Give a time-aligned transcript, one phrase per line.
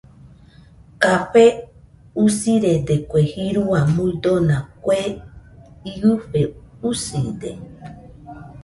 [1.03, 1.45] Café
[2.25, 5.01] usirede kue jirua muidona kue
[5.93, 6.41] iɨfe
[6.89, 7.51] uside.